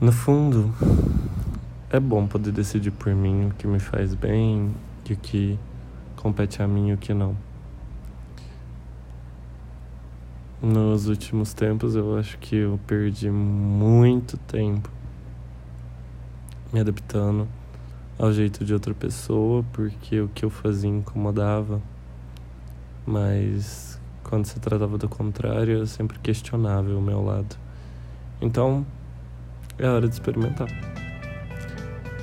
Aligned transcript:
No 0.00 0.12
fundo, 0.12 0.72
é 1.90 2.00
bom 2.00 2.26
poder 2.26 2.52
decidir 2.52 2.90
por 2.90 3.14
mim 3.14 3.48
o 3.48 3.50
que 3.50 3.66
me 3.66 3.78
faz 3.78 4.14
bem 4.14 4.74
e 5.06 5.12
o 5.12 5.16
que 5.18 5.58
compete 6.16 6.62
a 6.62 6.66
mim 6.66 6.88
e 6.88 6.94
o 6.94 6.96
que 6.96 7.12
não. 7.12 7.36
Nos 10.62 11.06
últimos 11.06 11.52
tempos, 11.52 11.94
eu 11.94 12.16
acho 12.16 12.38
que 12.38 12.56
eu 12.56 12.80
perdi 12.86 13.30
muito 13.30 14.38
tempo 14.38 14.90
me 16.72 16.80
adaptando 16.80 17.46
ao 18.18 18.32
jeito 18.32 18.64
de 18.64 18.72
outra 18.72 18.94
pessoa, 18.94 19.62
porque 19.70 20.18
o 20.18 20.28
que 20.28 20.46
eu 20.46 20.50
fazia 20.50 20.88
incomodava. 20.88 21.78
Mas 23.04 24.00
quando 24.24 24.46
se 24.46 24.58
tratava 24.60 24.96
do 24.96 25.10
contrário, 25.10 25.76
eu 25.80 25.86
sempre 25.86 26.18
questionava 26.20 26.88
o 26.88 27.02
meu 27.02 27.22
lado. 27.22 27.54
Então, 28.40 28.86
é 29.80 29.88
hora 29.88 30.06
de 30.06 30.12
experimentar. 30.12 30.68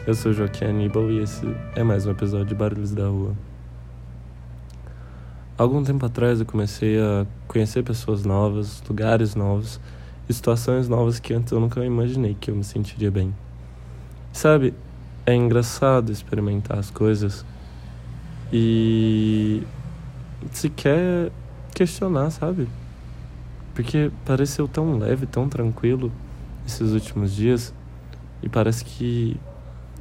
Eu 0.05 0.13
sou 0.13 0.31
Joaquim 0.31 0.65
Aníbal 0.65 1.09
e 1.09 1.19
esse 1.19 1.43
é 1.75 1.83
mais 1.83 2.05
um 2.05 2.11
episódio 2.11 2.45
de 2.45 2.55
Barulhos 2.55 2.91
da 2.91 3.07
Rua. 3.07 3.33
Algum 5.57 5.83
tempo 5.83 6.05
atrás 6.05 6.39
eu 6.39 6.45
comecei 6.45 6.99
a 6.99 7.25
conhecer 7.47 7.83
pessoas 7.83 8.23
novas, 8.23 8.81
lugares 8.87 9.33
novos 9.33 9.79
e 10.29 10.33
situações 10.33 10.87
novas 10.87 11.19
que 11.19 11.33
antes 11.33 11.51
eu 11.51 11.59
nunca 11.59 11.83
imaginei 11.83 12.37
que 12.39 12.51
eu 12.51 12.55
me 12.55 12.63
sentiria 12.63 13.09
bem. 13.09 13.33
Sabe, 14.31 14.75
é 15.25 15.33
engraçado 15.33 16.11
experimentar 16.11 16.77
as 16.77 16.91
coisas 16.91 17.43
e 18.53 19.63
se 20.51 20.69
quer 20.69 21.31
questionar, 21.73 22.29
sabe? 22.29 22.67
Porque 23.73 24.11
pareceu 24.25 24.67
tão 24.67 24.99
leve, 24.99 25.25
tão 25.25 25.49
tranquilo 25.49 26.11
esses 26.67 26.91
últimos 26.91 27.33
dias 27.33 27.73
e 28.43 28.49
parece 28.49 28.83
que 28.83 29.39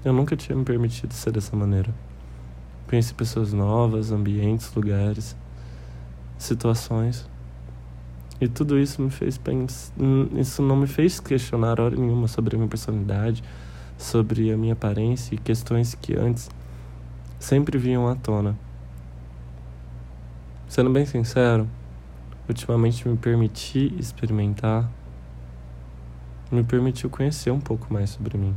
eu 0.04 0.12
nunca 0.12 0.36
tinha 0.36 0.56
me 0.56 0.64
permitido 0.64 1.14
ser 1.14 1.32
dessa 1.32 1.56
maneira. 1.56 1.94
Conheci 2.88 3.14
pessoas 3.14 3.52
novas, 3.52 4.12
ambientes, 4.12 4.72
lugares, 4.74 5.36
situações. 6.36 7.28
E 8.40 8.46
tudo 8.46 8.78
isso 8.78 9.00
me 9.00 9.10
fez 9.10 9.38
pensar. 9.38 9.94
Isso 10.36 10.60
não 10.60 10.76
me 10.76 10.86
fez 10.86 11.18
questionar 11.18 11.80
hora 11.80 11.96
nenhuma 11.96 12.28
sobre 12.28 12.54
a 12.54 12.58
minha 12.58 12.68
personalidade, 12.68 13.42
sobre 13.96 14.52
a 14.52 14.56
minha 14.56 14.74
aparência 14.74 15.34
e 15.34 15.38
questões 15.38 15.94
que 15.94 16.14
antes 16.14 16.50
sempre 17.38 17.78
vinham 17.78 18.06
à 18.06 18.14
tona. 18.14 18.56
Sendo 20.68 20.90
bem 20.90 21.06
sincero, 21.06 21.68
ultimamente 22.48 23.08
me 23.08 23.16
permiti 23.16 23.94
experimentar 23.98 24.88
me 26.50 26.62
permitiu 26.62 27.10
conhecer 27.10 27.50
um 27.50 27.60
pouco 27.60 27.92
mais 27.92 28.10
sobre 28.10 28.38
mim. 28.38 28.54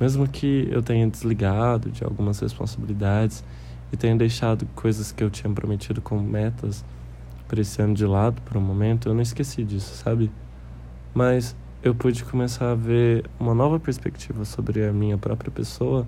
Mesmo 0.00 0.28
que 0.28 0.68
eu 0.70 0.82
tenha 0.82 1.06
desligado 1.08 1.90
de 1.90 2.04
algumas 2.04 2.38
responsabilidades 2.40 3.42
e 3.92 3.96
tenha 3.96 4.14
deixado 4.14 4.66
coisas 4.74 5.12
que 5.12 5.24
eu 5.24 5.30
tinha 5.30 5.52
prometido 5.52 6.02
como 6.02 6.20
metas 6.22 6.84
para 7.48 7.60
esse 7.60 7.80
ano 7.80 7.94
de 7.94 8.04
lado 8.04 8.40
por 8.42 8.56
um 8.56 8.60
momento, 8.60 9.08
eu 9.08 9.14
não 9.14 9.22
esqueci 9.22 9.64
disso, 9.64 9.94
sabe? 9.96 10.30
Mas 11.14 11.56
eu 11.82 11.94
pude 11.94 12.24
começar 12.24 12.72
a 12.72 12.74
ver 12.74 13.24
uma 13.38 13.54
nova 13.54 13.78
perspectiva 13.78 14.44
sobre 14.44 14.84
a 14.84 14.92
minha 14.92 15.16
própria 15.16 15.50
pessoa 15.50 16.06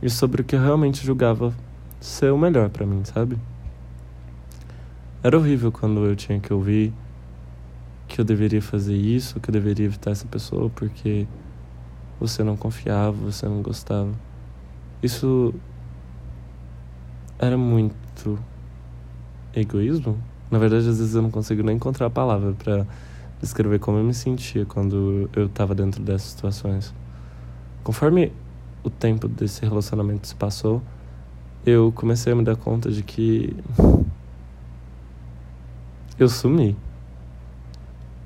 e 0.00 0.08
sobre 0.08 0.42
o 0.42 0.44
que 0.44 0.54
eu 0.54 0.60
realmente 0.60 1.04
julgava 1.04 1.52
ser 2.00 2.32
o 2.32 2.38
melhor 2.38 2.70
para 2.70 2.86
mim, 2.86 3.02
sabe? 3.04 3.36
Era 5.22 5.36
horrível 5.36 5.70
quando 5.70 6.04
eu 6.04 6.16
tinha 6.16 6.40
que 6.40 6.52
ouvir 6.52 6.92
que 8.12 8.20
eu 8.20 8.24
deveria 8.26 8.60
fazer 8.60 8.94
isso, 8.94 9.40
que 9.40 9.48
eu 9.48 9.52
deveria 9.52 9.86
evitar 9.86 10.10
essa 10.10 10.26
pessoa 10.26 10.68
porque 10.68 11.26
você 12.20 12.44
não 12.44 12.58
confiava, 12.58 13.12
você 13.12 13.48
não 13.48 13.62
gostava. 13.62 14.10
Isso 15.02 15.54
era 17.38 17.56
muito 17.56 18.38
egoísmo. 19.56 20.22
Na 20.50 20.58
verdade, 20.58 20.86
às 20.88 20.98
vezes 20.98 21.14
eu 21.14 21.22
não 21.22 21.30
consigo 21.30 21.62
nem 21.62 21.76
encontrar 21.76 22.06
a 22.06 22.10
palavra 22.10 22.52
para 22.52 22.86
descrever 23.40 23.78
como 23.78 23.96
eu 23.96 24.04
me 24.04 24.12
sentia 24.12 24.66
quando 24.66 25.30
eu 25.34 25.46
estava 25.46 25.74
dentro 25.74 26.02
dessas 26.02 26.32
situações. 26.32 26.92
Conforme 27.82 28.30
o 28.84 28.90
tempo 28.90 29.26
desse 29.26 29.64
relacionamento 29.64 30.28
se 30.28 30.34
passou, 30.34 30.82
eu 31.64 31.90
comecei 31.92 32.34
a 32.34 32.36
me 32.36 32.44
dar 32.44 32.56
conta 32.56 32.90
de 32.90 33.02
que 33.02 33.56
eu 36.18 36.28
sumi 36.28 36.76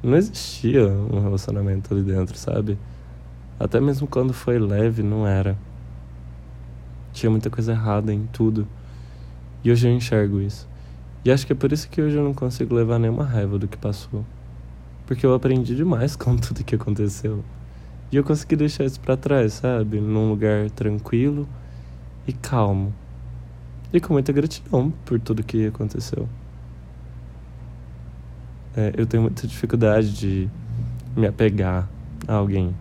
não 0.07 0.17
existia 0.17 0.87
um 0.87 1.21
relacionamento 1.21 1.93
ali 1.93 2.03
dentro, 2.03 2.39
sabe? 2.39 2.79
Até 3.59 3.81
mesmo 3.81 4.07
quando 4.07 4.33
foi 4.33 4.57
leve, 4.57 5.03
não 5.03 5.27
era. 5.27 5.59
Tinha 7.13 7.29
muita 7.29 7.51
coisa 7.51 7.73
errada 7.73 8.15
em 8.15 8.25
tudo. 8.33 8.69
E 9.65 9.73
hoje 9.73 9.89
eu 9.89 9.93
enxergo 9.93 10.41
isso. 10.41 10.69
E 11.25 11.31
acho 11.33 11.45
que 11.45 11.53
é 11.53 11.57
por 11.57 11.73
isso 11.73 11.89
que 11.89 12.01
hoje 12.01 12.17
eu 12.17 12.23
não 12.23 12.33
consigo 12.33 12.73
levar 12.73 13.01
nenhuma 13.01 13.25
raiva 13.25 13.59
do 13.59 13.67
que 13.67 13.77
passou. 13.77 14.25
Porque 15.07 15.27
eu 15.27 15.35
aprendi 15.35 15.75
demais 15.75 16.15
com 16.17 16.37
tudo 16.37 16.63
que 16.63 16.77
aconteceu. 16.77 17.43
E 18.13 18.17
eu 18.17 18.23
consegui 18.23 18.55
deixar 18.55 18.85
isso 18.85 19.01
para 19.01 19.17
trás, 19.17 19.55
sabe? 19.55 19.99
Num 19.99 20.31
lugar 20.31 20.71
tranquilo 20.71 21.49
e 22.29 22.33
calmo. 22.33 22.95
E 23.93 24.01
com 24.01 24.13
muita 24.13 24.33
gratidão 24.33 24.93
por 25.05 25.19
tudo 25.19 25.43
que 25.43 25.67
aconteceu. 25.67 26.29
É, 28.77 28.93
eu 28.95 29.07
tenho 29.07 29.23
muita 29.23 29.47
dificuldade 29.47 30.13
de 30.13 30.51
me 31.17 31.27
apegar 31.27 31.89
a 32.29 32.35
alguém. 32.35 32.75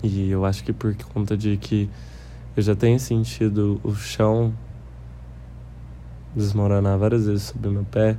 E 0.00 0.30
eu 0.30 0.44
acho 0.44 0.62
que 0.62 0.72
por 0.72 0.94
conta 1.12 1.36
de 1.36 1.56
que 1.56 1.90
eu 2.56 2.62
já 2.62 2.76
tenho 2.76 2.98
sentido 3.00 3.80
o 3.82 3.94
chão 3.94 4.54
desmoronar 6.36 6.96
várias 6.96 7.26
vezes 7.26 7.42
sob 7.42 7.68
meu 7.68 7.84
pé, 7.84 8.16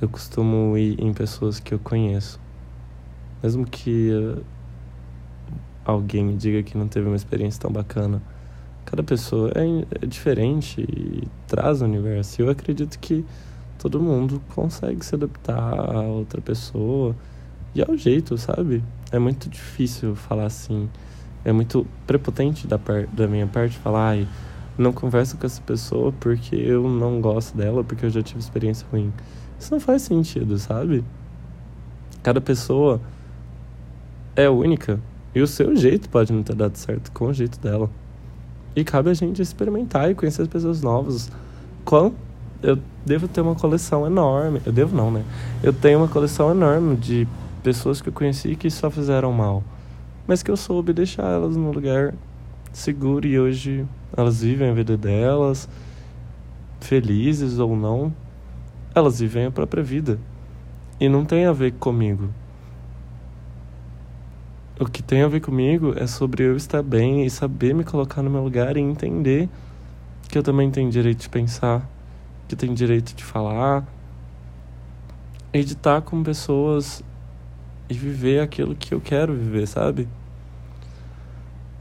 eu 0.00 0.08
costumo 0.08 0.78
ir 0.78 0.98
em 0.98 1.12
pessoas 1.12 1.60
que 1.60 1.74
eu 1.74 1.78
conheço. 1.78 2.40
Mesmo 3.42 3.66
que 3.66 4.10
uh, 4.10 4.42
alguém 5.84 6.24
me 6.24 6.36
diga 6.36 6.62
que 6.62 6.78
não 6.78 6.88
teve 6.88 7.06
uma 7.06 7.16
experiência 7.16 7.60
tão 7.60 7.70
bacana, 7.70 8.22
cada 8.86 9.02
pessoa 9.02 9.52
é, 9.54 10.04
é 10.04 10.06
diferente 10.06 10.80
e 10.80 11.28
traz 11.46 11.82
o 11.82 11.84
universo. 11.84 12.40
Eu 12.40 12.48
acredito 12.48 12.98
que 12.98 13.24
todo 13.78 14.00
mundo 14.00 14.40
consegue 14.54 15.04
se 15.04 15.14
adaptar 15.14 15.78
a 15.96 16.00
outra 16.02 16.40
pessoa 16.40 17.14
e 17.74 17.82
ao 17.82 17.96
jeito, 17.96 18.36
sabe? 18.38 18.82
É 19.12 19.18
muito 19.18 19.48
difícil 19.48 20.14
falar 20.14 20.46
assim. 20.46 20.88
É 21.44 21.52
muito 21.52 21.86
prepotente 22.06 22.66
da, 22.66 22.78
par 22.78 23.06
da 23.06 23.26
minha 23.28 23.46
parte 23.46 23.78
falar, 23.78 24.10
ai, 24.10 24.28
não 24.76 24.92
converso 24.92 25.36
com 25.36 25.46
essa 25.46 25.62
pessoa 25.62 26.12
porque 26.18 26.56
eu 26.56 26.88
não 26.88 27.20
gosto 27.20 27.56
dela, 27.56 27.84
porque 27.84 28.06
eu 28.06 28.10
já 28.10 28.22
tive 28.22 28.40
experiência 28.40 28.86
ruim. 28.90 29.12
Isso 29.58 29.72
não 29.72 29.80
faz 29.80 30.02
sentido, 30.02 30.58
sabe? 30.58 31.04
Cada 32.22 32.40
pessoa 32.40 33.00
é 34.34 34.48
única 34.48 35.00
e 35.34 35.40
o 35.40 35.46
seu 35.46 35.76
jeito 35.76 36.08
pode 36.08 36.32
não 36.32 36.42
ter 36.42 36.54
dado 36.54 36.76
certo 36.76 37.12
com 37.12 37.26
o 37.26 37.32
jeito 37.32 37.60
dela. 37.60 37.90
E 38.74 38.84
cabe 38.84 39.10
a 39.10 39.14
gente 39.14 39.40
experimentar 39.40 40.10
e 40.10 40.14
conhecer 40.14 40.42
as 40.42 40.48
pessoas 40.48 40.82
novas. 40.82 41.30
Quão 41.84 42.14
eu 42.62 42.78
devo 43.04 43.28
ter 43.28 43.40
uma 43.40 43.54
coleção 43.54 44.06
enorme. 44.06 44.60
Eu 44.64 44.72
devo 44.72 44.96
não, 44.96 45.10
né? 45.10 45.24
Eu 45.62 45.72
tenho 45.72 45.98
uma 45.98 46.08
coleção 46.08 46.50
enorme 46.50 46.96
de 46.96 47.26
pessoas 47.62 48.00
que 48.00 48.08
eu 48.08 48.12
conheci 48.12 48.56
que 48.56 48.70
só 48.70 48.90
fizeram 48.90 49.32
mal. 49.32 49.62
Mas 50.26 50.42
que 50.42 50.50
eu 50.50 50.56
soube 50.56 50.92
deixar 50.92 51.24
elas 51.24 51.56
num 51.56 51.70
lugar 51.70 52.14
seguro 52.72 53.26
e 53.26 53.38
hoje 53.38 53.86
elas 54.16 54.42
vivem 54.42 54.70
a 54.70 54.74
vida 54.74 54.96
delas, 54.96 55.68
felizes 56.80 57.58
ou 57.58 57.76
não, 57.76 58.12
elas 58.94 59.20
vivem 59.20 59.46
a 59.46 59.50
própria 59.50 59.82
vida. 59.82 60.18
E 60.98 61.08
não 61.08 61.24
tem 61.24 61.46
a 61.46 61.52
ver 61.52 61.72
comigo. 61.72 62.28
O 64.78 64.84
que 64.84 65.02
tem 65.02 65.22
a 65.22 65.28
ver 65.28 65.40
comigo 65.40 65.94
é 65.96 66.06
sobre 66.06 66.44
eu 66.44 66.56
estar 66.56 66.82
bem 66.82 67.24
e 67.24 67.30
saber 67.30 67.74
me 67.74 67.82
colocar 67.82 68.22
no 68.22 68.28
meu 68.28 68.42
lugar 68.42 68.76
e 68.76 68.80
entender 68.80 69.48
que 70.28 70.36
eu 70.36 70.42
também 70.42 70.70
tenho 70.70 70.90
direito 70.90 71.22
de 71.22 71.28
pensar, 71.28 71.88
que 72.48 72.56
tem 72.56 72.72
direito 72.72 73.14
de 73.14 73.24
falar 73.24 73.86
e 75.52 75.64
de 75.64 75.72
estar 75.72 76.02
com 76.02 76.22
pessoas 76.22 77.02
e 77.88 77.94
viver 77.94 78.40
aquilo 78.40 78.74
que 78.74 78.92
eu 78.92 79.00
quero 79.00 79.34
viver, 79.34 79.66
sabe? 79.66 80.08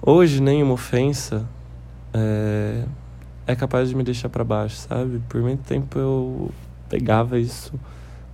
Hoje, 0.01 0.41
nenhuma 0.41 0.73
ofensa 0.73 1.47
é, 2.13 2.85
é 3.47 3.56
capaz 3.56 3.89
de 3.89 3.95
me 3.95 4.03
deixar 4.03 4.29
para 4.29 4.44
baixo, 4.44 4.75
sabe? 4.77 5.21
Por 5.27 5.41
muito 5.41 5.63
tempo 5.63 5.97
eu 5.97 6.51
pegava 6.88 7.39
isso 7.39 7.73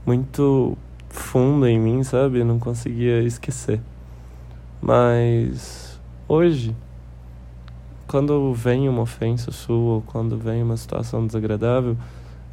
muito 0.05 0.77
fundo 1.09 1.67
em 1.67 1.79
mim, 1.79 2.03
sabe? 2.03 2.43
Não 2.43 2.59
conseguia 2.59 3.21
esquecer. 3.21 3.81
Mas 4.81 5.99
hoje, 6.27 6.75
quando 8.07 8.53
vem 8.53 8.89
uma 8.89 9.03
ofensa 9.03 9.51
sua, 9.51 9.95
ou 9.95 10.01
quando 10.01 10.37
vem 10.37 10.61
uma 10.63 10.75
situação 10.75 11.25
desagradável, 11.25 11.95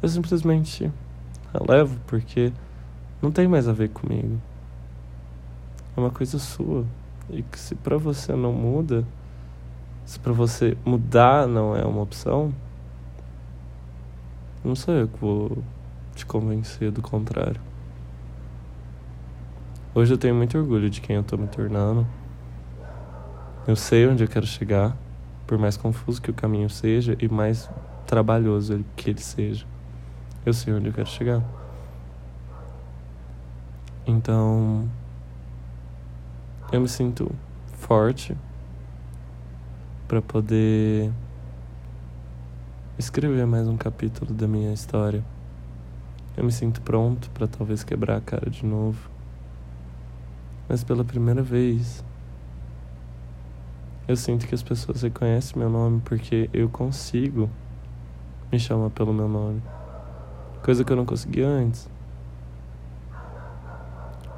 eu 0.01 0.09
simplesmente 0.09 0.91
levo 1.67 1.99
porque 2.07 2.51
não 3.21 3.31
tem 3.31 3.47
mais 3.47 3.67
a 3.67 3.73
ver 3.73 3.89
comigo. 3.89 4.39
é 5.95 5.99
uma 5.99 6.09
coisa 6.09 6.39
sua. 6.39 6.85
E 7.29 7.43
que 7.43 7.59
se 7.59 7.75
para 7.75 7.97
você 7.97 8.33
não 8.33 8.51
muda, 8.51 9.05
se 10.05 10.19
para 10.19 10.33
você 10.33 10.77
mudar 10.83 11.47
não 11.47 11.75
é 11.75 11.85
uma 11.85 12.01
opção, 12.01 12.53
não 14.63 14.75
sou 14.75 14.93
eu 14.93 15.07
que 15.07 15.17
vou 15.19 15.63
te 16.15 16.25
convencer 16.25 16.91
do 16.91 17.01
contrário. 17.01 17.61
Hoje 19.93 20.13
eu 20.13 20.17
tenho 20.17 20.33
muito 20.33 20.57
orgulho 20.57 20.89
de 20.89 21.01
quem 21.01 21.15
eu 21.15 21.23
tô 21.23 21.37
me 21.37 21.47
tornando. 21.47 22.07
Eu 23.67 23.75
sei 23.75 24.07
onde 24.07 24.23
eu 24.23 24.27
quero 24.27 24.45
chegar, 24.47 24.95
por 25.45 25.57
mais 25.57 25.77
confuso 25.77 26.21
que 26.21 26.31
o 26.31 26.33
caminho 26.33 26.69
seja 26.69 27.15
e 27.19 27.27
mais 27.27 27.69
trabalhoso 28.07 28.83
que 28.95 29.09
ele 29.11 29.21
seja. 29.21 29.65
Eu 30.49 30.53
sei 30.55 30.73
onde 30.73 30.87
eu 30.87 30.93
quero 30.93 31.07
chegar. 31.07 31.43
Então, 34.07 34.89
eu 36.71 36.81
me 36.81 36.89
sinto 36.89 37.31
forte 37.73 38.35
para 40.07 40.23
poder 40.23 41.13
escrever 42.97 43.45
mais 43.45 43.67
um 43.67 43.77
capítulo 43.77 44.33
da 44.33 44.47
minha 44.47 44.73
história. 44.73 45.23
Eu 46.35 46.43
me 46.43 46.51
sinto 46.51 46.81
pronto 46.81 47.29
para 47.29 47.47
talvez 47.47 47.83
quebrar 47.83 48.17
a 48.17 48.21
cara 48.21 48.49
de 48.49 48.65
novo. 48.65 49.07
Mas 50.67 50.83
pela 50.83 51.05
primeira 51.05 51.43
vez, 51.43 52.03
eu 54.07 54.15
sinto 54.15 54.47
que 54.47 54.55
as 54.55 54.63
pessoas 54.63 55.03
reconhecem 55.03 55.59
meu 55.59 55.69
nome 55.69 56.01
porque 56.03 56.49
eu 56.51 56.67
consigo 56.69 57.47
me 58.51 58.57
chamar 58.59 58.89
pelo 58.89 59.13
meu 59.13 59.27
nome. 59.27 59.61
Coisa 60.63 60.83
que 60.83 60.91
eu 60.91 60.97
não 60.97 61.05
conseguia 61.05 61.47
antes. 61.47 61.89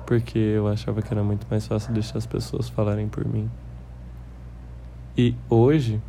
Porque 0.06 0.38
eu 0.38 0.68
achava 0.68 1.02
que 1.02 1.14
era 1.14 1.24
muito 1.24 1.48
mais 1.50 1.66
fácil 1.66 1.94
deixar 1.94 2.18
as 2.18 2.26
pessoas 2.26 2.70
falarem 2.70 3.08
por 3.08 3.26
mim. 3.26 3.50
E 5.18 5.36
hoje, 5.50 6.02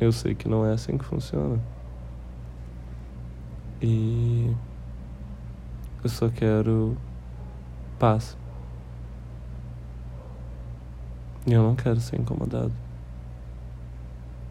eu 0.00 0.12
sei 0.12 0.34
que 0.34 0.48
não 0.48 0.64
é 0.64 0.72
assim 0.72 0.96
que 0.96 1.04
funciona. 1.04 1.60
E 3.80 4.54
eu 6.02 6.08
só 6.08 6.28
quero 6.28 6.96
paz. 7.98 8.36
E 11.46 11.52
eu 11.52 11.62
não 11.62 11.74
quero 11.74 12.00
ser 12.00 12.20
incomodado. 12.20 12.72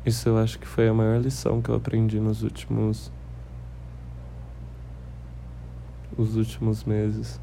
Isso 0.05 0.29
eu 0.29 0.37
acho 0.37 0.57
que 0.57 0.67
foi 0.67 0.87
a 0.87 0.93
maior 0.93 1.19
lição 1.19 1.61
que 1.61 1.69
eu 1.69 1.75
aprendi 1.75 2.19
nos 2.19 2.41
últimos 2.41 3.11
os 6.17 6.35
últimos 6.35 6.83
meses. 6.83 7.39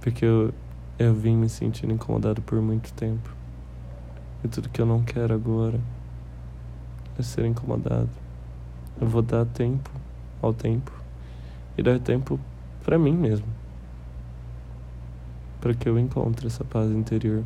Porque 0.00 0.24
eu, 0.24 0.52
eu 0.98 1.14
vim 1.14 1.36
me 1.36 1.48
sentindo 1.48 1.92
incomodado 1.92 2.40
por 2.42 2.60
muito 2.60 2.92
tempo. 2.94 3.30
E 4.42 4.48
tudo 4.48 4.68
que 4.68 4.80
eu 4.80 4.86
não 4.86 5.02
quero 5.02 5.34
agora 5.34 5.80
é 7.18 7.22
ser 7.22 7.44
incomodado. 7.44 8.10
Eu 9.00 9.08
vou 9.08 9.22
dar 9.22 9.44
tempo 9.46 9.90
ao 10.40 10.52
tempo 10.52 10.92
e 11.76 11.82
dar 11.82 11.98
tempo 11.98 12.38
para 12.82 12.98
mim 12.98 13.16
mesmo. 13.16 13.46
Para 15.60 15.74
que 15.74 15.88
eu 15.88 15.98
encontre 15.98 16.46
essa 16.46 16.64
paz 16.64 16.90
interior. 16.90 17.42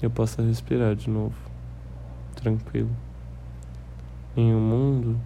Eu 0.00 0.10
possa 0.10 0.42
respirar 0.42 0.96
de 0.96 1.08
novo, 1.08 1.36
tranquilo. 2.34 2.90
Em 4.36 4.52
um 4.52 4.60
mundo 4.60 5.16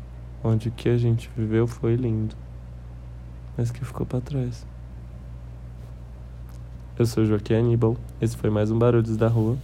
onde 0.45 0.69
o 0.69 0.73
que 0.73 0.89
a 0.89 0.99
gente 0.99 1.31
viveu 1.35 1.67
foi 1.67 1.97
lindo, 1.97 2.37
mas 3.57 3.71
que 3.71 3.85
ficou 3.85 4.05
para 4.05 4.21
trás. 4.21 4.67
Eu 6.99 7.07
sou 7.07 7.25
Joaquim 7.25 7.55
Aníbal, 7.55 7.97
esse 8.21 8.37
foi 8.37 8.51
mais 8.51 8.71
um 8.71 8.79
Barulhos 8.79 9.17
da 9.17 9.29
Rua. 9.29 9.57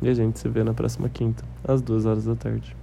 E 0.00 0.08
a 0.08 0.14
gente 0.14 0.38
se 0.38 0.48
vê 0.48 0.62
na 0.62 0.72
próxima 0.72 1.08
quinta, 1.08 1.44
às 1.64 1.80
duas 1.82 2.06
horas 2.06 2.24
da 2.24 2.34
tarde. 2.34 2.76